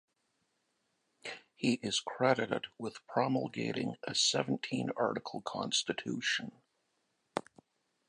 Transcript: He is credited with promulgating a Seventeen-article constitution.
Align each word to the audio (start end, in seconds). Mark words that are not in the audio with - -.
He 1.53 1.73
is 1.73 1.99
credited 1.99 2.65
with 2.79 3.05
promulgating 3.05 3.97
a 4.01 4.15
Seventeen-article 4.15 5.41
constitution. 5.41 6.53